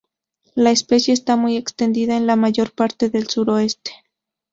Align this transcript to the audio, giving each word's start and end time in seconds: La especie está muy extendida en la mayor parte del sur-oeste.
La 0.55 0.71
especie 0.71 1.13
está 1.13 1.35
muy 1.35 1.57
extendida 1.57 2.17
en 2.17 2.25
la 2.25 2.35
mayor 2.35 2.71
parte 2.71 3.11
del 3.11 3.27
sur-oeste. 3.29 3.91